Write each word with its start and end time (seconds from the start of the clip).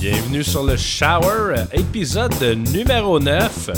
Bienvenue 0.00 0.42
sur 0.42 0.64
le 0.64 0.76
Shower, 0.76 1.66
épisode 1.72 2.34
numéro 2.42 3.20
9. 3.20 3.70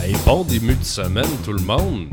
Hey, 0.00 0.14
bon 0.24 0.44
début 0.44 0.76
de 0.76 0.84
semaine 0.84 1.26
tout 1.44 1.52
le 1.52 1.62
monde. 1.62 2.06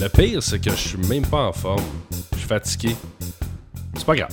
Le 0.00 0.08
pire 0.08 0.40
c'est 0.40 0.60
que 0.60 0.70
je 0.70 0.76
suis 0.76 0.98
même 1.08 1.26
pas 1.26 1.48
en 1.48 1.52
forme. 1.52 1.82
Je 2.32 2.38
suis 2.38 2.46
fatigué. 2.46 2.94
C'est 3.94 4.06
pas 4.06 4.14
grave. 4.14 4.32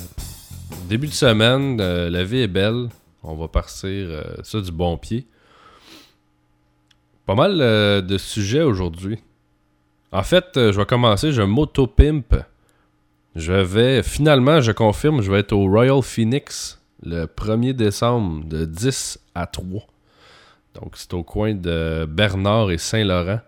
Début 0.87 1.07
de 1.07 1.13
semaine, 1.13 1.81
euh, 1.81 2.07
la 2.11 2.23
vie 2.23 2.41
est 2.41 2.47
belle. 2.47 2.89
On 3.23 3.33
va 3.33 3.47
partir 3.47 3.89
euh, 3.89 4.23
ça 4.43 4.61
du 4.61 4.71
bon 4.71 4.95
pied. 4.97 5.25
Pas 7.25 7.33
mal 7.33 7.59
euh, 7.61 8.01
de 8.01 8.19
sujets 8.19 8.61
aujourd'hui. 8.61 9.17
En 10.11 10.21
fait, 10.21 10.51
je 10.53 10.77
vais 10.77 10.85
commencer, 10.85 11.31
je 11.31 11.41
m'auto-pimp. 11.41 12.35
Je 13.35 13.53
vais, 13.53 14.03
finalement, 14.03 14.61
je 14.61 14.71
confirme, 14.71 15.23
je 15.23 15.31
vais 15.31 15.39
être 15.39 15.53
au 15.53 15.67
Royal 15.67 16.03
Phoenix 16.03 16.79
le 17.03 17.25
1er 17.25 17.73
décembre 17.73 18.45
de 18.45 18.65
10 18.65 19.19
à 19.33 19.47
3. 19.47 19.81
Donc, 20.75 20.91
c'est 20.93 21.13
au 21.15 21.23
coin 21.23 21.55
de 21.55 22.05
Bernard 22.07 22.69
et 22.69 22.77
Saint-Laurent. 22.77 23.39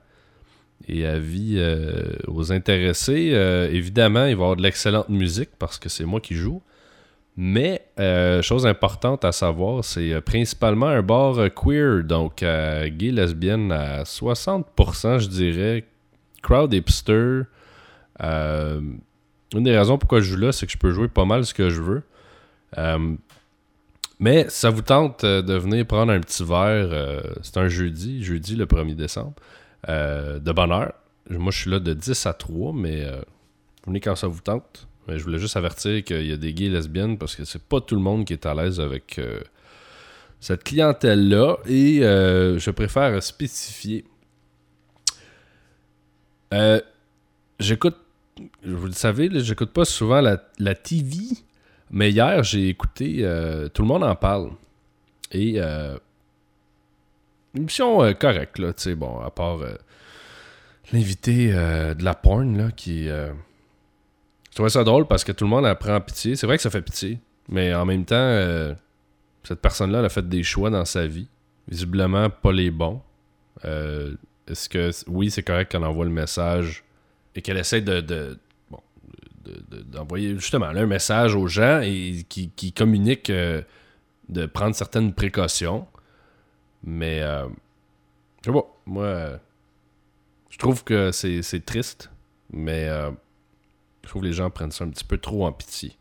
Et 0.86 1.06
avis 1.06 1.56
euh, 1.58 2.14
aux 2.28 2.52
intéressés, 2.52 3.32
euh, 3.34 3.70
évidemment, 3.72 4.26
il 4.26 4.36
va 4.36 4.42
y 4.42 4.44
avoir 4.44 4.56
de 4.56 4.62
l'excellente 4.62 5.10
musique 5.10 5.50
parce 5.58 5.80
que 5.80 5.90
c'est 5.90 6.06
moi 6.06 6.22
qui 6.22 6.36
joue. 6.36 6.62
Mais, 7.36 7.84
euh, 8.00 8.42
chose 8.42 8.66
importante 8.66 9.26
à 9.26 9.32
savoir, 9.32 9.84
c'est 9.84 10.12
euh, 10.14 10.22
principalement 10.22 10.88
un 10.88 11.02
bar 11.02 11.36
queer, 11.54 12.04
donc 12.04 12.40
gay, 12.40 13.12
lesbienne 13.12 13.72
à 13.72 14.04
60%, 14.04 15.20
je 15.20 15.28
dirais. 15.28 15.86
Crowd 16.42 16.74
hipster. 16.74 17.44
Une 18.20 19.64
des 19.64 19.78
raisons 19.78 19.98
pourquoi 19.98 20.20
je 20.22 20.34
joue 20.34 20.38
là, 20.38 20.52
c'est 20.52 20.66
que 20.66 20.72
je 20.72 20.78
peux 20.78 20.92
jouer 20.92 21.08
pas 21.08 21.26
mal 21.26 21.46
ce 21.46 21.54
que 21.54 21.70
je 21.70 21.82
veux. 21.82 22.04
Mais 24.20 24.46
ça 24.50 24.70
vous 24.70 24.82
tente 24.82 25.26
de 25.26 25.54
venir 25.54 25.86
prendre 25.86 26.12
un 26.12 26.20
petit 26.20 26.44
verre, 26.44 27.24
c'est 27.42 27.58
un 27.58 27.68
jeudi, 27.68 28.24
jeudi 28.24 28.56
le 28.56 28.66
1er 28.66 28.96
décembre, 28.96 29.34
euh, 29.90 30.40
de 30.40 30.52
bonne 30.52 30.72
heure. 30.72 30.94
Moi, 31.30 31.52
je 31.52 31.60
suis 31.60 31.70
là 31.70 31.80
de 31.80 31.94
10 31.94 32.26
à 32.26 32.34
3, 32.34 32.74
mais 32.74 33.04
euh, 33.04 33.22
venez 33.86 34.00
quand 34.00 34.16
ça 34.16 34.28
vous 34.28 34.42
tente. 34.42 34.88
Mais 35.08 35.18
je 35.18 35.24
voulais 35.24 35.40
juste 35.40 35.56
avertir 35.56 36.04
qu'il 36.04 36.26
y 36.26 36.34
a 36.34 36.38
des 36.38 36.54
gays 36.54 36.66
et 36.66 36.70
lesbiennes 36.70 37.18
parce 37.18 37.36
que 37.36 37.46
c'est 37.46 37.62
pas 37.62 37.80
tout 37.80 37.96
le 37.96 38.02
monde 38.02 38.26
qui 38.26 38.34
est 38.34 38.46
à 38.46 38.54
l'aise 38.54 38.80
avec 38.80 39.20
euh, 39.20 39.40
cette 40.40 40.64
clientèle-là. 40.64 41.58
Et 41.66 42.00
je 42.02 42.72
préfère 42.72 43.22
spécifier. 43.24 44.06
J'écoute, 47.60 47.98
vous 48.64 48.86
le 48.86 48.92
savez, 48.92 49.30
j'écoute 49.40 49.72
pas 49.72 49.86
souvent 49.86 50.22
la, 50.22 50.44
la 50.60 50.76
TV, 50.76 51.18
mais 51.90 52.12
hier 52.12 52.44
j'ai 52.44 52.68
écouté, 52.68 53.22
tout 53.74 53.82
le 53.82 53.88
monde 53.88 54.04
en 54.04 54.16
parle. 54.16 54.52
Et 55.32 55.60
une 57.54 57.64
émission 57.64 58.04
euh, 58.04 58.14
correcte, 58.14 58.60
là, 58.60 58.74
tu 58.74 58.84
sais, 58.84 58.96
bon, 58.96 59.20
à 59.20 59.32
part 59.32 59.62
euh, 59.62 59.76
l'invité 60.92 61.52
euh, 61.54 61.94
de 61.94 62.04
la 62.04 62.14
porn, 62.14 62.58
là, 62.58 62.72
qui. 62.72 63.10
euh, 63.10 63.32
je 64.50 64.56
trouvais 64.56 64.70
ça 64.70 64.84
drôle 64.84 65.08
parce 65.08 65.24
que 65.24 65.32
tout 65.32 65.44
le 65.44 65.50
monde 65.50 65.66
apprend 65.66 66.00
pitié. 66.02 66.36
C'est 66.36 66.48
vrai 66.48 66.58
que 66.58 66.64
ça 66.64 66.70
fait 66.72 66.82
pitié, 66.82 67.20
mais 67.48 67.76
en 67.76 67.86
même 67.86 68.06
temps, 68.06 68.74
cette 69.44 69.62
personne-là 69.62 70.00
elle 70.00 70.06
a 70.06 70.10
fait 70.10 70.28
des 70.28 70.42
choix 70.42 70.72
dans 70.72 70.84
sa 70.84 71.06
vie. 71.06 71.28
Visiblement, 71.68 72.32
pas 72.32 72.52
les 72.52 72.72
bons. 72.72 73.00
Est-ce 73.64 74.68
que, 74.68 74.90
oui, 75.08 75.30
c'est 75.30 75.44
correct 75.44 75.72
qu'elle 75.72 75.84
envoie 75.84 76.06
le 76.06 76.12
message 76.12 76.84
et 77.36 77.44
qu'elle 77.44 77.58
essaie 77.58 77.82
de. 77.82 78.40
d'envoyer 79.86 80.34
justement 80.40 80.72
là, 80.72 80.82
un 80.82 80.88
message 80.88 81.36
aux 81.36 81.46
gens 81.46 81.82
et 81.84 82.26
qui, 82.28 82.74
communique 82.74 83.32
de 83.32 84.46
prendre 84.48 84.74
certaines 84.74 85.14
précautions. 85.14 85.86
Mais, 86.90 87.22
euh, 87.22 87.50
je 88.42 88.50
sais 88.50 88.54
pas, 88.58 88.66
moi, 88.86 89.04
euh, 89.04 89.38
je 90.50 90.58
trouve 90.58 90.86
que 90.86 91.12
c'est 91.12 91.66
triste, 91.66 92.10
mais 92.50 92.88
euh, 92.88 93.12
je 94.04 94.08
trouve 94.08 94.22
que 94.22 94.28
les 94.28 94.32
gens 94.34 94.50
prennent 94.50 94.72
ça 94.72 94.86
un 94.86 94.90
petit 94.90 95.04
peu 95.04 95.18
trop 95.18 95.46
en 95.46 95.52
pitié. 95.52 95.98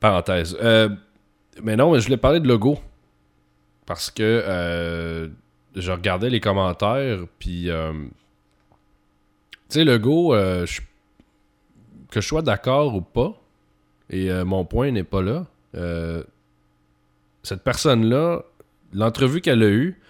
Parenthèse. 0.00 0.56
Euh, 0.62 0.88
mais 1.62 1.76
non, 1.76 1.94
je 1.98 2.04
voulais 2.04 2.16
parler 2.16 2.40
de 2.40 2.48
logo. 2.48 2.78
Parce 3.84 4.10
que 4.10 5.30
je 5.74 5.92
regardais 5.92 6.30
les 6.30 6.40
commentaires, 6.40 7.20
puis. 7.38 7.64
tu 7.64 7.70
sais, 9.68 9.84
je- 9.84 10.80
que 12.10 12.20
je 12.22 12.26
sois 12.26 12.40
d'accord 12.42 12.94
ou 12.94 13.02
pas, 13.02 13.38
et 14.08 14.32
mon 14.44 14.64
point 14.64 14.90
n'est 14.92 15.04
pas 15.04 15.20
là, 15.20 15.46
cette 17.42 17.62
personne-là, 17.62 18.44
l'entrevue 18.92 19.40
qu'elle 19.40 19.62
a 19.62 19.68
eue, 19.68 20.00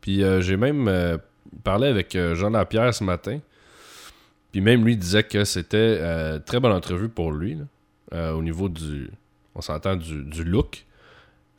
puis 0.00 0.22
euh, 0.22 0.40
j'ai 0.40 0.56
même 0.56 0.88
euh, 0.88 1.16
parlé 1.64 1.88
avec 1.88 2.14
euh, 2.14 2.34
Jean 2.34 2.50
Lapierre 2.50 2.92
ce 2.92 3.04
matin, 3.04 3.40
puis 4.50 4.60
même 4.60 4.84
lui 4.84 4.96
disait 4.96 5.22
que 5.22 5.44
c'était 5.44 5.98
très 6.40 6.60
bonne 6.60 6.72
entrevue 6.72 7.08
pour 7.08 7.32
lui, 7.32 7.56
au 8.12 8.42
niveau 8.42 8.68
du, 8.68 9.10
on 9.54 9.62
s'entend, 9.62 9.96
du, 9.96 10.24
du 10.24 10.44
look, 10.44 10.84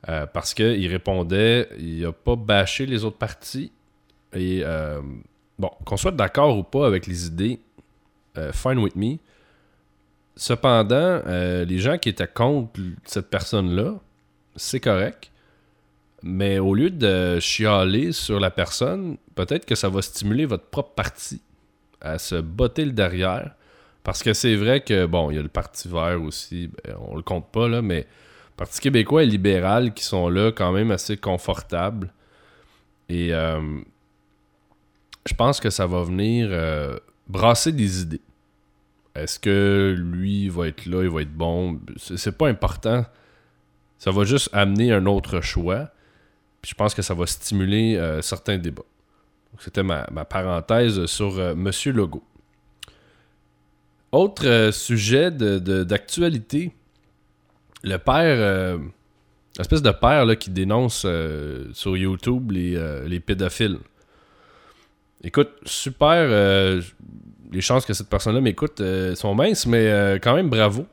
parce 0.03 0.53
qu'il 0.53 0.87
répondait, 0.87 1.69
il 1.79 2.05
a 2.05 2.11
pas 2.11 2.35
bâché 2.35 2.85
les 2.85 3.03
autres 3.03 3.17
parties, 3.17 3.71
et 4.31 4.63
bon, 5.57 5.71
qu'on 5.85 5.97
soit 5.97 6.11
d'accord 6.11 6.55
ou 6.55 6.61
pas 6.61 6.85
avec 6.85 7.07
les 7.07 7.25
idées, 7.25 7.59
fine 8.51 8.77
with 8.77 8.95
me. 8.95 9.17
Cependant, 10.35 11.23
les 11.25 11.79
gens 11.79 11.97
qui 11.97 12.09
étaient 12.09 12.27
contre 12.27 12.79
cette 13.05 13.31
personne-là, 13.31 13.95
c'est 14.55 14.79
correct. 14.79 15.31
Mais 16.23 16.57
au 16.57 16.73
lieu 16.73 16.89
de 16.89 17.39
chialer 17.39 18.13
sur 18.13 18.39
la 18.39 18.49
personne, 18.49 19.17
peut-être 19.35 19.65
que 19.65 19.75
ça 19.75 19.89
va 19.89 20.01
stimuler 20.01 20.45
votre 20.45 20.65
propre 20.65 20.93
parti 20.95 21.41
à 21.99 22.17
se 22.17 22.35
botter 22.35 22.85
le 22.85 22.91
derrière. 22.91 23.51
Parce 24.03 24.21
que 24.21 24.33
c'est 24.33 24.55
vrai 24.55 24.81
que, 24.81 25.05
bon, 25.05 25.31
il 25.31 25.35
y 25.35 25.39
a 25.39 25.41
le 25.41 25.47
Parti 25.47 25.87
vert 25.87 26.21
aussi, 26.21 26.67
ben, 26.67 26.95
on 27.07 27.15
le 27.15 27.21
compte 27.21 27.49
pas, 27.51 27.67
là, 27.67 27.81
mais 27.81 28.05
Parti 28.57 28.81
québécois 28.81 29.23
et 29.23 29.25
libéral 29.25 29.93
qui 29.93 30.03
sont 30.03 30.29
là 30.29 30.51
quand 30.51 30.71
même 30.71 30.91
assez 30.91 31.17
confortables. 31.17 32.13
Et 33.09 33.33
euh, 33.33 33.79
je 35.25 35.33
pense 35.33 35.59
que 35.59 35.69
ça 35.69 35.87
va 35.87 36.03
venir 36.03 36.49
euh, 36.51 36.97
brasser 37.27 37.71
des 37.71 38.01
idées. 38.01 38.21
Est-ce 39.15 39.39
que 39.39 39.95
lui 39.97 40.49
va 40.49 40.67
être 40.67 40.85
là, 40.85 41.03
il 41.03 41.09
va 41.09 41.21
être 41.21 41.33
bon? 41.33 41.79
C'est 41.97 42.37
pas 42.37 42.47
important. 42.47 43.05
Ça 43.97 44.11
va 44.11 44.23
juste 44.23 44.49
amener 44.53 44.91
un 44.91 45.05
autre 45.05 45.39
choix. 45.41 45.89
Je 46.65 46.73
pense 46.73 46.93
que 46.93 47.01
ça 47.01 47.13
va 47.13 47.25
stimuler 47.27 47.95
euh, 47.97 48.21
certains 48.21 48.57
débats. 48.57 48.83
C'était 49.59 49.83
ma, 49.83 50.07
ma 50.11 50.25
parenthèse 50.25 51.05
sur 51.05 51.37
euh, 51.37 51.53
Monsieur 51.55 51.91
Legault. 51.91 52.23
Autre 54.11 54.47
euh, 54.47 54.71
sujet 54.71 55.29
de- 55.31 55.59
de- 55.59 55.83
d'actualité. 55.83 56.71
le 57.83 57.97
père, 57.97 58.79
l'espèce 59.57 59.81
de 59.81 59.91
père 59.91 60.25
là, 60.25 60.35
qui 60.37 60.49
dénonce 60.49 61.05
sur 61.73 61.97
YouTube 61.97 62.51
les, 62.51 63.03
les 63.07 63.19
pédophiles. 63.19 63.77
Écoute, 65.21 65.49
super. 65.65 66.27
les 67.51 67.61
chances 67.61 67.85
que 67.85 67.93
cette 67.93 68.09
personne-là 68.09 68.39
m'écoute 68.41 68.81
sont 69.15 69.35
minces, 69.35 69.65
mais 69.65 70.17
quand 70.23 70.33
même 70.35 70.49
bravo. 70.49 70.85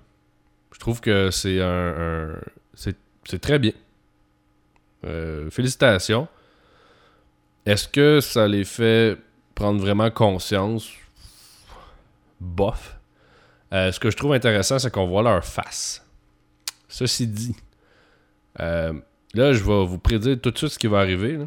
Je 0.72 0.78
trouve 0.80 1.00
que 1.00 1.30
c'est 1.30 1.60
un, 1.60 2.32
un- 2.34 2.40
c'est 3.24 3.38
très 3.40 3.58
bien. 3.60 3.72
Euh, 5.04 5.48
félicitations. 5.50 6.28
Est-ce 7.64 7.88
que 7.88 8.20
ça 8.20 8.46
les 8.46 8.64
fait 8.64 9.16
prendre 9.54 9.80
vraiment 9.80 10.10
conscience? 10.10 10.90
Bof. 12.40 12.98
Euh, 13.72 13.92
ce 13.92 14.00
que 14.00 14.10
je 14.10 14.16
trouve 14.16 14.32
intéressant, 14.32 14.78
c'est 14.78 14.90
qu'on 14.90 15.06
voit 15.06 15.22
leur 15.22 15.44
face. 15.44 16.04
Ceci 16.88 17.26
dit, 17.26 17.54
euh, 18.60 18.92
là, 19.34 19.52
je 19.52 19.62
vais 19.62 19.86
vous 19.86 19.98
prédire 19.98 20.40
tout 20.40 20.50
de 20.50 20.58
suite 20.58 20.72
ce 20.72 20.78
qui 20.78 20.86
va 20.86 20.98
arriver. 20.98 21.38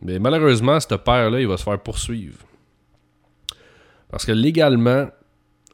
Mais 0.00 0.18
malheureusement, 0.18 0.78
ce 0.80 0.94
père-là, 0.94 1.40
il 1.40 1.48
va 1.48 1.56
se 1.56 1.64
faire 1.64 1.80
poursuivre. 1.80 2.38
Parce 4.10 4.24
que 4.24 4.32
légalement, 4.32 5.08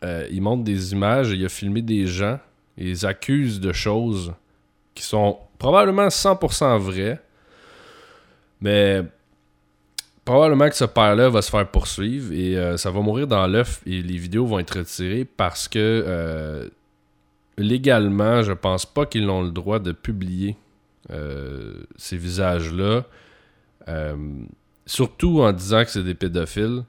il 0.03 0.41
montre 0.41 0.63
des 0.63 0.93
images, 0.93 1.31
il 1.31 1.45
a 1.45 1.49
filmé 1.49 1.83
des 1.83 2.07
gens, 2.07 2.39
ils 2.77 3.05
accusent 3.05 3.61
de 3.61 3.73
choses 3.73 4.33
qui 4.95 5.03
sont 5.03 5.39
probablement 5.59 6.09
100% 6.09 6.79
vraies. 6.79 7.21
Mais 8.61 9.03
probablement 10.25 10.69
que 10.69 10.77
ce 10.77 10.85
père-là 10.85 11.29
va 11.29 11.43
se 11.43 11.51
faire 11.51 11.67
poursuivre 11.71 12.33
et 12.33 12.57
euh, 12.57 12.77
ça 12.77 12.91
va 12.91 13.01
mourir 13.01 13.27
dans 13.27 13.47
l'œuf 13.47 13.81
et 13.87 14.03
les 14.03 14.19
vidéos 14.19 14.47
vont 14.47 14.59
être 14.59 14.79
retirées 14.79 15.25
parce 15.25 15.69
que 15.69 15.79
euh, 15.79 16.69
légalement, 17.57 18.43
je 18.43 18.53
pense 18.53 18.85
pas 18.85 19.07
qu'ils 19.07 19.29
ont 19.31 19.43
le 19.43 19.51
droit 19.51 19.79
de 19.79 19.93
publier 19.93 20.57
euh, 21.11 21.83
ces 21.97 22.17
visages-là. 22.17 23.05
Surtout 24.85 25.41
en 25.41 25.53
disant 25.53 25.85
que 25.85 25.91
c'est 25.91 26.03
des 26.03 26.15
pédophiles. 26.15 26.83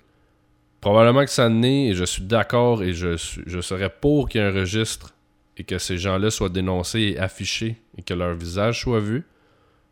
probablement 0.81 1.23
que 1.23 1.31
ça 1.31 1.47
naît 1.47 1.87
et 1.87 1.93
je 1.95 2.03
suis 2.03 2.23
d'accord 2.23 2.83
et 2.83 2.93
je, 2.93 3.15
je 3.45 3.61
serais 3.61 3.89
pour 3.89 4.27
qu'il 4.27 4.41
y 4.41 4.43
ait 4.43 4.47
un 4.47 4.51
registre 4.51 5.13
et 5.59 5.65
que 5.65 5.77
ces 5.77 5.97
gens-là 5.97 6.31
soient 6.31 6.49
dénoncés 6.49 7.01
et 7.01 7.19
affichés 7.19 7.75
et 7.97 8.01
que 8.01 8.13
leur 8.13 8.33
visage 8.33 8.81
soit 8.81 9.01
vu. 9.01 9.25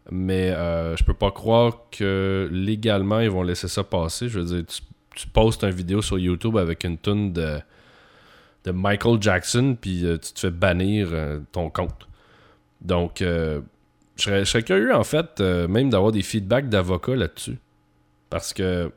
Mais 0.09 0.51
euh, 0.51 0.95
je 0.95 1.03
peux 1.03 1.13
pas 1.13 1.31
croire 1.31 1.81
que 1.91 2.47
légalement 2.49 3.19
ils 3.19 3.29
vont 3.29 3.43
laisser 3.43 3.67
ça 3.67 3.83
passer. 3.83 4.29
Je 4.29 4.39
veux 4.39 4.45
dire, 4.45 4.65
tu, 5.13 5.27
postes 5.27 5.63
une 5.63 5.71
vidéo 5.71 6.01
sur 6.01 6.17
YouTube 6.17 6.57
avec 6.57 6.85
une 6.85 6.97
tonne 6.97 7.33
de, 7.33 7.59
de 8.63 8.71
Michael 8.71 9.21
Jackson, 9.21 9.75
puis 9.79 10.05
euh, 10.05 10.17
tu 10.17 10.31
te 10.31 10.39
fais 10.39 10.51
bannir 10.51 11.09
euh, 11.11 11.39
ton 11.51 11.69
compte. 11.69 12.07
Donc, 12.79 13.17
serais, 13.17 13.61
je, 14.15 14.43
serais, 14.45 14.63
curieux 14.63 14.95
en 14.95 15.03
fait, 15.03 15.41
même 15.41 15.89
d'avoir 15.89 16.11
des 16.11 16.21
feedbacks 16.21 16.69
d'avocats 16.69 17.15
là-dessus. 17.15 17.57
Parce 18.29 18.53
que 18.53 18.91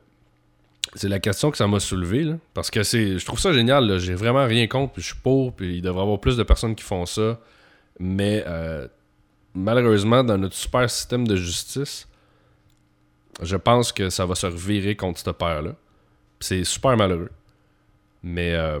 c'est 0.95 1.07
la 1.07 1.19
question 1.19 1.51
que 1.51 1.57
ça 1.57 1.67
m'a 1.67 1.79
soulevé. 1.79 2.35
parce 2.53 2.69
que 2.69 2.83
c'est, 2.83 3.17
je 3.17 3.25
trouve 3.25 3.39
ça 3.39 3.53
génial. 3.53 3.99
J'ai 3.99 4.15
vraiment 4.15 4.45
rien 4.45 4.67
contre. 4.67 4.93
Puis 4.93 5.01
je 5.01 5.07
suis 5.07 5.21
pour. 5.21 5.53
Puis 5.53 5.77
il 5.77 5.81
devrait 5.81 6.01
y 6.01 6.03
avoir 6.03 6.19
plus 6.19 6.37
de 6.37 6.43
personnes 6.43 6.75
qui 6.75 6.83
font 6.83 7.05
ça. 7.05 7.39
Mais 7.99 8.43
euh, 8.47 8.87
malheureusement, 9.53 10.23
dans 10.23 10.37
notre 10.37 10.55
super 10.55 10.89
système 10.89 11.27
de 11.27 11.35
justice, 11.35 12.07
je 13.41 13.55
pense 13.55 13.91
que 13.91 14.09
ça 14.09 14.25
va 14.25 14.35
se 14.35 14.47
revirer 14.47 14.95
contre 14.95 15.19
ce 15.19 15.29
père-là. 15.29 15.75
C'est 16.39 16.63
super 16.63 16.97
malheureux. 16.97 17.31
Mais 18.23 18.53
euh, 18.53 18.79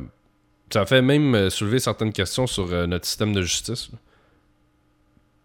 ça 0.71 0.85
fait 0.85 1.01
même 1.01 1.33
euh, 1.35 1.49
soulever 1.49 1.79
certaines 1.79 2.11
questions 2.11 2.47
sur 2.47 2.67
notre 2.87 3.05
système 3.05 3.33
de 3.33 3.41
justice. 3.41 3.89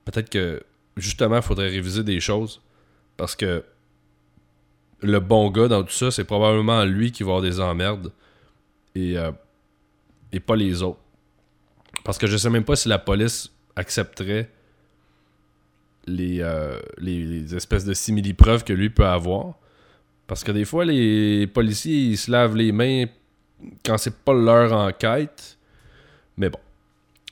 Peut-être 0.05 0.31
que 0.31 0.62
justement, 0.97 1.37
il 1.37 1.43
faudrait 1.43 1.69
réviser 1.69 2.03
des 2.03 2.20
choses. 2.20 2.61
Parce 3.17 3.37
que 3.37 3.64
le 5.02 5.20
bon 5.20 5.50
gars 5.50 5.69
dans 5.69 5.82
tout 5.82 5.93
ça, 5.93 6.10
c'est 6.10 6.25
probablement 6.25 6.84
lui 6.84 7.12
qui 7.12 7.22
va 7.22 7.31
avoir 7.31 7.43
des 7.43 7.60
emmerdes 7.60 8.12
et, 8.94 9.19
euh, 9.19 9.32
pas 10.46 10.56
les 10.56 10.82
autres. 10.82 11.00
Parce 12.04 12.19
que 12.19 12.26
je 12.26 12.37
sais 12.37 12.50
même 12.50 12.64
pas 12.64 12.76
si 12.76 12.88
la 12.88 12.98
police 12.98 13.50
accepterait 13.75 14.50
les, 16.06 16.40
euh, 16.40 16.78
les, 16.98 17.54
espèces 17.54 17.84
de 17.84 17.94
simili-preuves 17.94 18.64
que 18.64 18.72
lui 18.72 18.90
peut 18.90 19.06
avoir. 19.06 19.54
Parce 20.26 20.44
que 20.44 20.52
des 20.52 20.64
fois, 20.64 20.84
les 20.84 21.46
policiers, 21.46 21.96
ils 21.96 22.19
se 22.19 22.31
lavent 22.31 22.56
les 22.56 22.70
mains 22.70 23.06
quand 23.84 23.96
c'est 23.96 24.14
pas 24.14 24.34
leur 24.34 24.72
enquête. 24.72 25.58
Mais 26.37 26.50
bon. 26.50 26.58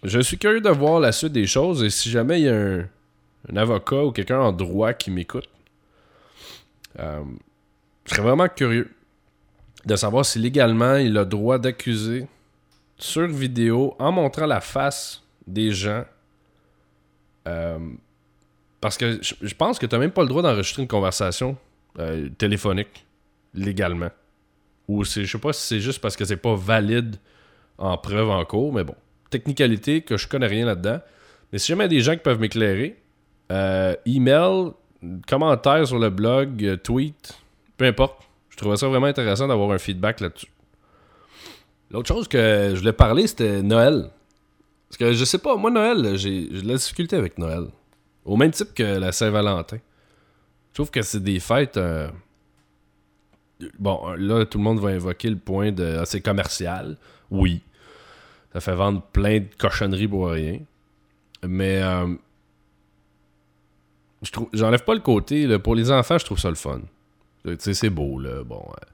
Je 0.02 0.20
suis 0.20 0.36
curieux 0.36 0.60
de 0.60 0.68
voir 0.68 1.00
la 1.00 1.12
suite 1.12 1.32
des 1.32 1.46
choses 1.46 1.82
et 1.82 1.88
si 1.88 2.10
jamais 2.10 2.40
il 2.40 2.44
y 2.44 2.48
a 2.50 2.54
un, 2.54 3.56
avocat 3.56 4.04
ou 4.04 4.12
quelqu'un 4.12 4.38
en 4.38 4.52
droit 4.52 4.92
qui 4.92 5.10
m'écoute, 5.10 5.48
euh, 6.98 7.22
je 8.04 8.10
serais 8.10 8.22
vraiment 8.22 8.48
curieux 8.48 8.90
de 9.86 9.96
savoir 9.96 10.24
si 10.24 10.38
légalement 10.38 10.96
il 10.96 11.16
a 11.16 11.20
le 11.20 11.26
droit 11.26 11.58
d'accuser 11.58 12.26
sur 12.96 13.26
vidéo 13.26 13.94
en 13.98 14.12
montrant 14.12 14.46
la 14.46 14.60
face 14.60 15.22
des 15.46 15.72
gens. 15.72 16.04
Euh, 17.46 17.78
parce 18.80 18.96
que 18.96 19.18
je, 19.22 19.54
pense 19.54 19.78
que 19.78 19.86
tu 19.86 19.94
n'as 19.94 19.98
même 19.98 20.10
pas 20.10 20.22
le 20.22 20.28
droit 20.28 20.42
d'enregistrer 20.42 20.82
une 20.82 20.88
conversation 20.88 21.56
euh, 21.98 22.28
téléphonique 22.38 23.06
légalement. 23.54 24.10
Ou 24.88 25.04
je 25.04 25.24
sais 25.24 25.38
pas 25.38 25.52
si 25.52 25.66
c'est 25.66 25.80
juste 25.80 26.00
parce 26.00 26.16
que 26.16 26.24
c'est 26.24 26.36
pas 26.36 26.54
valide 26.54 27.16
en 27.78 27.96
preuve 27.96 28.30
en 28.30 28.44
cours, 28.44 28.72
mais 28.72 28.84
bon. 28.84 28.94
Technicalité 29.30 30.02
que 30.02 30.16
je 30.16 30.28
connais 30.28 30.46
rien 30.46 30.66
là-dedans. 30.66 31.00
Mais 31.52 31.58
si 31.58 31.68
jamais 31.68 31.84
il 31.84 31.92
y 31.92 31.96
a 31.96 31.98
des 31.98 32.00
gens 32.00 32.12
qui 32.12 32.22
peuvent 32.22 32.40
m'éclairer, 32.40 32.96
euh, 33.50 33.94
email, 34.06 34.72
commentaire 35.26 35.86
sur 35.86 35.98
le 35.98 36.10
blog, 36.10 36.78
tweet, 36.82 37.43
peu 37.76 37.84
importe. 37.84 38.22
Je 38.50 38.56
trouvais 38.56 38.76
ça 38.76 38.88
vraiment 38.88 39.06
intéressant 39.06 39.48
d'avoir 39.48 39.70
un 39.72 39.78
feedback 39.78 40.20
là-dessus. 40.20 40.48
L'autre 41.90 42.08
chose 42.08 42.28
que 42.28 42.70
je 42.72 42.78
voulais 42.78 42.92
parler, 42.92 43.26
c'était 43.26 43.62
Noël. 43.62 44.10
Parce 44.88 44.96
que 44.98 45.12
je 45.12 45.24
sais 45.24 45.38
pas, 45.38 45.56
moi, 45.56 45.70
Noël, 45.70 46.16
j'ai 46.16 46.46
de 46.46 46.68
la 46.68 46.74
difficulté 46.74 47.16
avec 47.16 47.38
Noël. 47.38 47.66
Au 48.24 48.36
même 48.36 48.52
type 48.52 48.74
que 48.74 48.82
la 48.82 49.12
Saint-Valentin. 49.12 49.78
Je 50.70 50.74
trouve 50.74 50.90
que 50.90 51.02
c'est 51.02 51.22
des 51.22 51.40
fêtes. 51.40 51.76
Euh, 51.76 52.08
bon, 53.78 54.12
là, 54.16 54.44
tout 54.46 54.58
le 54.58 54.64
monde 54.64 54.80
va 54.80 54.90
invoquer 54.90 55.30
le 55.30 55.36
point 55.36 55.72
de. 55.72 56.00
ah, 56.00 56.20
commercial. 56.20 56.96
Oui. 57.30 57.62
Ça 58.52 58.60
fait 58.60 58.74
vendre 58.74 59.02
plein 59.02 59.40
de 59.40 59.48
cochonneries 59.58 60.08
pour 60.08 60.30
rien. 60.30 60.60
Mais. 61.46 61.82
Euh, 61.82 62.14
j'enlève 64.52 64.84
pas 64.84 64.94
le 64.94 65.00
côté. 65.00 65.58
pour 65.58 65.74
les 65.74 65.90
enfants, 65.90 66.18
je 66.18 66.24
trouve 66.24 66.38
ça 66.38 66.48
le 66.48 66.54
fun. 66.54 66.80
Tu 67.44 67.56
sais, 67.58 67.74
c'est 67.74 67.90
beau, 67.90 68.18
là. 68.18 68.42
Bon, 68.42 68.62
euh, 68.62 68.86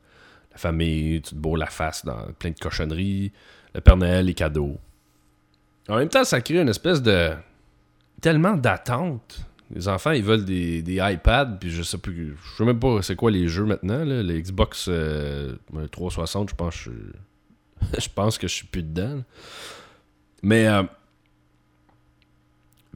la 0.52 0.58
famille, 0.58 1.22
tu 1.22 1.34
te 1.34 1.56
la 1.56 1.66
face 1.66 2.04
dans 2.04 2.32
plein 2.38 2.50
de 2.50 2.58
cochonneries, 2.58 3.32
le 3.74 3.80
Père 3.80 3.96
Noël, 3.96 4.26
les 4.26 4.34
cadeaux. 4.34 4.78
En 5.88 5.96
même 5.96 6.08
temps, 6.08 6.24
ça 6.24 6.40
crée 6.40 6.60
une 6.60 6.68
espèce 6.68 7.00
de. 7.02 7.30
tellement 8.20 8.56
d'attente. 8.56 9.46
Les 9.72 9.86
enfants, 9.86 10.10
ils 10.10 10.24
veulent 10.24 10.44
des, 10.44 10.82
iPads, 11.00 11.58
puis 11.60 11.70
je 11.70 11.82
sais 11.82 11.98
plus. 11.98 12.36
Je 12.42 12.56
sais 12.56 12.64
même 12.64 12.80
pas 12.80 13.02
c'est 13.02 13.14
quoi 13.14 13.30
les 13.30 13.46
jeux 13.46 13.64
maintenant, 13.64 14.04
là. 14.04 14.22
Les 14.22 14.42
Xbox 14.42 14.90
360, 15.92 16.48
euh, 16.48 16.50
je 16.50 16.56
pense 16.56 16.74
je, 16.74 16.90
je 18.00 18.08
pense 18.12 18.36
que 18.36 18.48
je 18.48 18.54
suis 18.54 18.66
plus 18.66 18.82
dedans. 18.82 19.22
Mais. 20.42 20.66
Euh, 20.66 20.82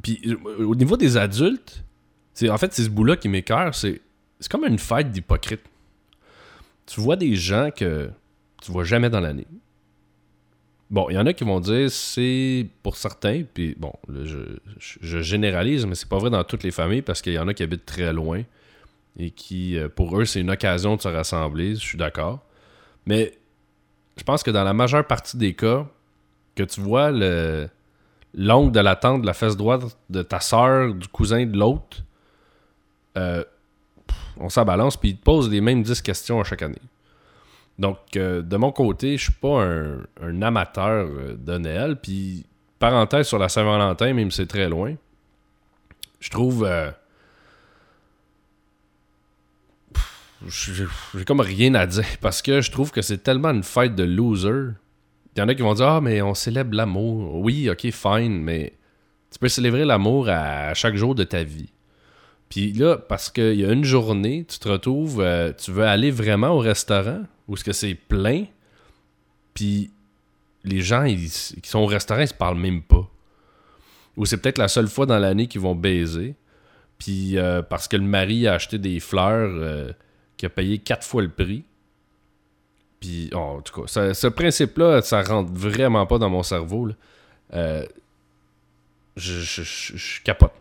puis 0.03 0.37
au 0.59 0.75
niveau 0.75 0.99
des 0.99 1.17
adultes, 1.17 1.83
en 2.43 2.59
fait, 2.59 2.75
c'est 2.75 2.83
ce 2.83 2.91
bout-là 2.91 3.17
qui 3.17 3.29
m'écœure, 3.29 3.75
c'est 3.75 4.03
c'est 4.41 4.51
comme 4.51 4.65
une 4.65 4.79
fête 4.79 5.11
d'hypocrite. 5.11 5.63
Tu 6.87 7.01
vois 7.01 7.17
des 7.17 7.35
gens 7.37 7.71
que 7.75 8.11
tu 8.63 8.73
vois 8.73 8.85
jamais 8.85 9.11
dans 9.11 9.21
l'année. 9.21 9.47
Bon, 10.91 11.09
il 11.09 11.15
y 11.15 11.19
en 11.19 11.27
a 11.27 11.33
qui 11.33 11.45
vont 11.45 11.61
dire 11.61 11.91
c'est 11.91 12.67
pour 12.83 12.97
certains, 12.97 13.43
puis 13.43 13.75
bon, 13.79 13.93
je, 14.09 14.59
généralise, 15.23 15.87
mais 15.87 15.95
c'est 15.95 16.09
pas 16.09 16.19
vrai 16.19 16.31
dans 16.31 16.45
toutes 16.45 16.63
les 16.63 16.71
familles 16.71 17.03
parce 17.03 17.23
qu'il 17.23 17.33
y 17.33 17.39
en 17.39 17.49
a 17.49 17.55
qui 17.55 17.63
habitent 17.63 17.87
très 17.87 18.13
loin 18.13 18.43
et 19.19 19.31
qui, 19.31 19.79
euh, 19.79 19.89
pour 19.89 20.21
eux, 20.21 20.25
c'est 20.25 20.41
une 20.41 20.51
occasion 20.51 20.97
de 20.97 21.01
se 21.01 21.09
rassembler, 21.09 21.75
je 21.75 21.81
suis 21.81 21.99
d'accord. 21.99 22.41
Mais 23.07 23.39
je 24.17 24.23
pense 24.23 24.43
que 24.43 24.51
dans 24.51 24.65
la 24.65 24.73
majeure 24.73 25.07
partie 25.07 25.37
des 25.37 25.55
cas, 25.55 25.87
que 26.55 26.62
tu 26.62 26.81
vois 26.81 27.11
le 27.11 27.69
l'ongle 28.37 28.73
de 28.73 28.81
la 28.81 28.97
tante, 28.97 29.23
de 29.23 29.26
la 29.26 29.35
fesse 29.35 29.57
droite 29.57 29.97
de 30.11 30.23
ta 30.23 30.41
soeur, 30.41 30.93
du 30.95 31.09
cousin 31.09 31.47
de 31.47 31.57
l'autre, 31.57 31.99
euh, 33.17 33.45
on 34.38 34.49
s'en 34.49 34.64
balance, 34.64 34.97
puis 34.97 35.11
il 35.11 35.17
te 35.17 35.23
pose 35.23 35.50
les 35.50 35.61
mêmes 35.61 35.83
10 35.83 36.03
questions 36.03 36.41
à 36.41 36.45
chaque 36.45 36.62
année. 36.62 36.81
Donc, 37.79 37.99
euh, 38.17 38.43
de 38.43 38.57
mon 38.57 38.73
côté, 38.73 39.17
je 39.17 39.25
suis 39.25 39.33
pas 39.33 39.64
un, 39.64 40.43
amateur 40.43 41.07
euh, 41.07 41.37
de 41.37 41.59
Noël. 41.59 41.97
Puis, 42.00 42.47
parenthèse 42.79 43.26
sur 43.26 43.38
la 43.38 43.49
Saint-Valentin, 43.49 44.12
même 44.12 44.31
si 44.31 44.38
c'est 44.38 44.47
très 44.47 44.69
loin, 44.69 44.95
je 46.21 46.31
trouve. 46.31 46.64
Euh, 46.64 46.91
j'ai 50.47 51.25
comme 51.26 51.41
rien 51.41 51.75
à 51.75 51.87
dire 51.87 52.05
parce 52.21 52.43
que 52.43 52.61
je 52.61 52.71
trouve 52.71 52.91
que 52.91 53.03
c'est 53.03 53.19
tellement 53.19 53.50
une 53.50 53.64
fête 53.64 53.95
de 53.95 54.05
loser. 54.05 54.73
Il 55.35 55.41
y 55.41 55.43
en 55.43 55.49
a 55.49 55.55
qui 55.55 55.62
vont 55.62 55.75
dire 55.75 55.88
Ah, 55.88 56.00
mais 56.00 56.23
on 56.23 56.35
célèbre 56.35 56.76
l'amour. 56.76 57.35
Oui, 57.37 57.69
ok, 57.69 57.91
fine, 57.91 58.41
mais 58.41 58.75
tu 59.33 59.38
peux 59.41 59.49
célébrer 59.49 59.85
l'amour 59.85 60.29
à 60.29 60.75
chaque 60.75 60.95
jour 60.95 61.17
de 61.17 61.25
ta 61.25 61.43
vie. 61.43 61.74
Puis 62.54 62.73
là, 62.73 62.99
parce 62.99 63.30
qu'il 63.30 63.54
y 63.54 63.64
a 63.64 63.73
une 63.73 63.82
journée, 63.82 64.46
tu 64.49 64.61
te 64.61 64.68
retrouves, 64.68 65.20
euh, 65.20 65.52
tu 65.52 65.73
veux 65.73 65.82
aller 65.82 66.12
vraiment 66.12 66.50
au 66.50 66.61
restaurant 66.61 67.23
où 67.49 67.56
ce 67.56 67.64
que 67.64 67.73
c'est 67.73 67.96
plein, 67.96 68.44
puis 69.54 69.90
les 70.62 70.80
gens 70.80 71.04
qui 71.04 71.68
sont 71.68 71.80
au 71.80 71.87
restaurant, 71.87 72.20
ils 72.20 72.28
se 72.28 72.32
parlent 72.32 72.61
même 72.61 72.80
pas. 72.80 73.11
Ou 74.16 74.25
c'est 74.25 74.37
peut-être 74.37 74.58
la 74.58 74.68
seule 74.68 74.87
fois 74.87 75.04
dans 75.04 75.18
l'année 75.18 75.49
qu'ils 75.49 75.62
vont 75.62 75.75
baiser. 75.75 76.37
Puis 76.96 77.38
euh, 77.38 77.61
parce 77.61 77.88
que 77.88 77.96
le 77.96 78.04
mari 78.04 78.46
a 78.46 78.54
acheté 78.54 78.78
des 78.78 79.00
fleurs 79.00 79.50
euh, 79.52 79.90
qui 80.37 80.46
a 80.46 80.49
payé 80.49 80.78
quatre 80.78 81.04
fois 81.04 81.23
le 81.23 81.30
prix. 81.30 81.64
Puis, 83.00 83.30
oh, 83.34 83.37
en 83.37 83.62
tout 83.62 83.82
cas, 83.82 84.14
ce 84.14 84.26
principe-là, 84.28 85.02
ça 85.02 85.25
rentre 85.25 85.52
vraiment 85.52 86.06
pas 86.06 86.18
dans 86.18 86.30
mon 86.30 86.44
cerveau. 86.44 86.88
je, 87.52 87.82
je 89.16 90.23
capote. 90.23 90.52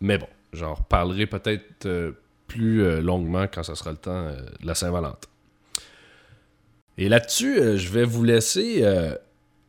Mais 0.00 0.18
bon. 0.18 0.26
J'en 0.52 0.74
reparlerai 0.74 1.26
peut-être 1.26 1.86
euh, 1.86 2.12
plus 2.46 2.82
euh, 2.82 3.00
longuement 3.00 3.46
quand 3.52 3.62
ce 3.62 3.74
sera 3.74 3.90
le 3.90 3.96
temps 3.96 4.10
euh, 4.10 4.36
de 4.60 4.66
la 4.66 4.74
Saint-Valentin. 4.74 5.28
Et 6.96 7.08
là-dessus, 7.08 7.78
je 7.78 7.88
vais 7.90 8.04
vous 8.04 8.24
laisser. 8.24 8.84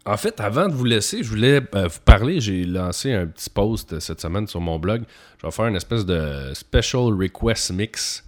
en 0.04 0.18
fait, 0.18 0.40
avant 0.40 0.68
de 0.68 0.74
vous 0.74 0.86
laisser, 0.86 1.22
je 1.22 1.30
voulais 1.30 1.60
vous 1.60 2.00
parler. 2.04 2.42
J'ai 2.42 2.64
lancé 2.64 3.14
un 3.14 3.28
petit 3.28 3.52
post 3.52 4.00
cette 4.00 4.20
semaine 4.20 4.48
sur 4.48 4.60
mon 4.60 4.80
blog. 4.80 5.04
Je 5.38 5.46
vais 5.46 5.52
faire 5.52 5.68
une 5.68 5.76
espèce 5.76 6.08
de 6.08 6.52
special 6.56 7.14
request 7.14 7.70
mix. 7.70 8.26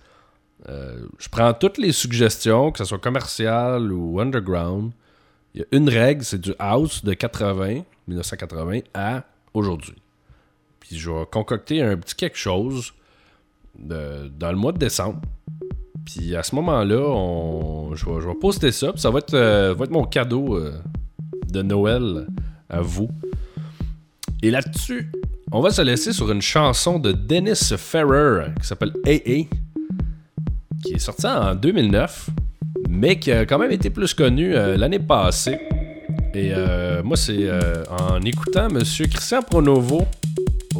je 0.67 1.29
prends 1.31 1.51
toutes 1.55 1.79
les 1.79 1.91
suggestions, 1.91 2.71
que 2.71 2.77
ce 2.77 2.85
soit 2.85 2.99
commercial 2.99 3.91
ou 3.91 4.19
underground. 4.19 4.91
Il 5.55 5.61
y 5.61 5.63
a 5.63 5.67
une 5.71 5.89
règle, 5.89 6.23
c'est 6.23 6.39
du 6.39 6.53
house 6.59 7.03
de 7.03 7.15
80, 7.15 7.81
1980 8.07 8.81
à 8.93 9.23
aujourd'hui 9.55 10.00
je 10.97 11.09
vais 11.09 11.25
concocter 11.31 11.81
un 11.81 11.97
petit 11.97 12.15
quelque 12.15 12.37
chose 12.37 12.93
dans 13.77 14.51
le 14.51 14.55
mois 14.55 14.71
de 14.71 14.77
décembre 14.77 15.21
Puis 16.05 16.35
à 16.35 16.43
ce 16.43 16.55
moment-là, 16.55 17.95
je, 17.95 18.05
vais, 18.05 18.21
je 18.21 18.27
vais 18.27 18.35
poster 18.35 18.71
ça. 18.71 18.91
Puis 18.91 19.01
ça 19.01 19.09
va 19.09 19.19
être, 19.19 19.33
euh, 19.33 19.73
va 19.73 19.85
être 19.85 19.91
mon 19.91 20.05
cadeau 20.05 20.57
euh, 20.57 20.73
de 21.49 21.61
Noël 21.61 22.27
à 22.69 22.81
vous. 22.81 23.09
Et 24.43 24.51
là-dessus, 24.51 25.11
on 25.51 25.61
va 25.61 25.69
se 25.69 25.81
laisser 25.81 26.13
sur 26.13 26.31
une 26.31 26.41
chanson 26.41 26.99
de 26.99 27.11
Dennis 27.11 27.73
Ferrer 27.77 28.47
qui 28.59 28.67
s'appelle 28.67 28.93
AA, 29.05 29.47
qui 30.83 30.93
est 30.95 30.99
sortie 30.99 31.27
en 31.27 31.53
2009, 31.53 32.29
mais 32.89 33.19
qui 33.19 33.31
a 33.31 33.45
quand 33.45 33.59
même 33.59 33.71
été 33.71 33.89
plus 33.89 34.13
connue 34.13 34.55
euh, 34.55 34.77
l'année 34.77 34.99
passée. 34.99 35.59
Et 36.33 36.53
moi, 37.03 37.17
c'est 37.17 37.51
en 37.89 38.21
écoutant 38.21 38.69
Monsieur 38.69 39.05
Christian 39.07 39.41
Pronovo 39.41 40.07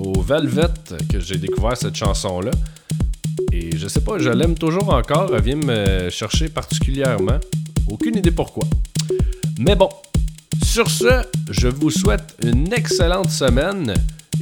au 0.01 0.21
Velvet 0.21 0.73
que 1.09 1.19
j'ai 1.19 1.37
découvert 1.37 1.77
cette 1.77 1.95
chanson-là. 1.95 2.51
Et 3.51 3.75
je 3.75 3.87
sais 3.87 4.01
pas, 4.01 4.17
je 4.17 4.29
l'aime 4.29 4.55
toujours 4.55 4.93
encore. 4.93 5.31
Elle 5.35 5.41
vient 5.41 5.55
me 5.55 6.09
chercher 6.09 6.49
particulièrement. 6.49 7.39
Aucune 7.89 8.17
idée 8.17 8.31
pourquoi. 8.31 8.63
Mais 9.59 9.75
bon, 9.75 9.89
sur 10.63 10.89
ce, 10.89 11.23
je 11.49 11.67
vous 11.67 11.89
souhaite 11.91 12.35
une 12.43 12.73
excellente 12.73 13.29
semaine 13.29 13.93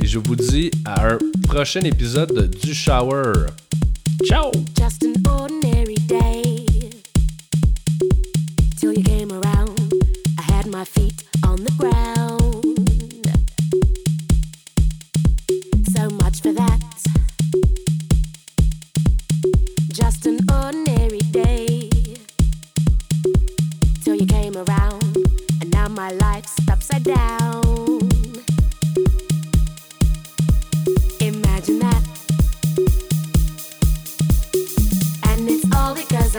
et 0.01 0.05
je 0.05 0.19
vous 0.19 0.35
dis 0.35 0.71
à 0.85 1.07
un 1.07 1.17
prochain 1.47 1.81
épisode 1.81 2.55
du 2.63 2.73
Shower. 2.73 3.33
Ciao! 4.25 4.51
Just 4.77 5.03
an 5.03 5.13
ordinary 5.27 5.95
day. 6.07 6.69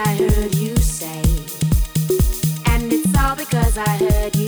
I 0.02 0.14
heard 0.14 0.54
you 0.54 0.74
say. 0.76 1.20
And 2.72 2.90
it's 2.90 3.14
all 3.18 3.36
because 3.36 3.76
I 3.76 3.96
heard 3.98 4.34
you 4.34 4.39